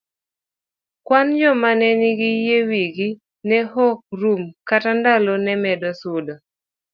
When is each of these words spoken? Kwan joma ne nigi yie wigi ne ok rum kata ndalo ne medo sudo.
Kwan 1.05 1.27
joma 1.39 1.71
ne 1.79 1.87
nigi 1.99 2.31
yie 2.45 2.59
wigi 2.69 3.09
ne 3.47 3.59
ok 3.87 3.99
rum 4.21 4.41
kata 4.67 4.91
ndalo 4.99 5.33
ne 5.45 5.53
medo 5.63 5.89
sudo. 6.01 6.35